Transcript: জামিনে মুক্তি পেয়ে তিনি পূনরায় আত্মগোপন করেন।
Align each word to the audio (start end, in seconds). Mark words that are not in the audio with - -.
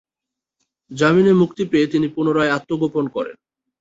জামিনে 0.91 1.33
মুক্তি 1.33 1.63
পেয়ে 1.71 1.87
তিনি 1.87 2.07
পূনরায় 2.07 2.53
আত্মগোপন 2.57 3.05
করেন। 3.15 3.35